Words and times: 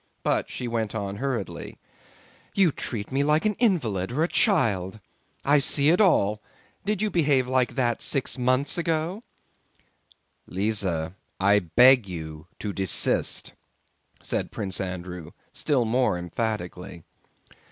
But 0.23 0.49
she 0.49 0.67
went 0.67 0.95
on 0.95 1.17
hurriedly: 1.17 1.77
"You 2.55 2.71
treat 2.71 3.11
me 3.11 3.23
like 3.23 3.45
an 3.45 3.53
invalid 3.59 4.11
or 4.11 4.23
a 4.23 4.27
child. 4.27 4.99
I 5.45 5.59
see 5.59 5.89
it 5.89 6.01
all! 6.01 6.41
Did 6.83 7.03
you 7.03 7.11
behave 7.11 7.47
like 7.47 7.75
that 7.75 8.01
six 8.01 8.35
months 8.35 8.79
ago?" 8.79 9.21
"Lise, 10.47 10.83
I 11.39 11.59
beg 11.59 12.07
you 12.07 12.47
to 12.57 12.73
desist," 12.73 13.53
said 14.23 14.49
Prince 14.49 14.81
Andrew 14.81 15.33
still 15.53 15.85
more 15.85 16.17
emphatically. 16.17 17.03